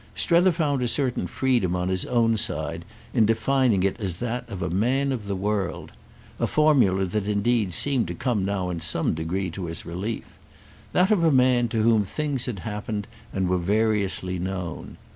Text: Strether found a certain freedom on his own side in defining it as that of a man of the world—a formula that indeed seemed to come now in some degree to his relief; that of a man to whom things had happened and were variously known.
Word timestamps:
Strether 0.15 0.51
found 0.51 0.81
a 0.81 0.87
certain 0.87 1.27
freedom 1.27 1.75
on 1.75 1.89
his 1.89 2.05
own 2.05 2.35
side 2.35 2.85
in 3.13 3.27
defining 3.27 3.83
it 3.83 3.99
as 3.99 4.17
that 4.17 4.49
of 4.49 4.63
a 4.63 4.69
man 4.71 5.11
of 5.11 5.25
the 5.25 5.35
world—a 5.35 6.47
formula 6.47 7.05
that 7.05 7.27
indeed 7.27 7.71
seemed 7.71 8.07
to 8.07 8.15
come 8.15 8.43
now 8.43 8.71
in 8.71 8.79
some 8.79 9.13
degree 9.13 9.51
to 9.51 9.65
his 9.67 9.85
relief; 9.85 10.39
that 10.91 11.11
of 11.11 11.23
a 11.23 11.29
man 11.29 11.67
to 11.67 11.83
whom 11.83 12.03
things 12.03 12.47
had 12.47 12.59
happened 12.65 13.05
and 13.31 13.47
were 13.47 13.59
variously 13.59 14.39
known. 14.39 14.97